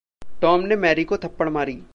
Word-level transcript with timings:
Tom 0.41 0.61
ने 0.61 0.75
Mary 0.75 1.03
को 1.03 1.17
थप्पड़ 1.17 1.49
मारी। 1.49 1.81